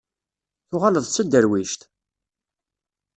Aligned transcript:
Tuɣaleḍ 0.69 1.05
d 1.07 1.11
taderwict? 1.15 1.81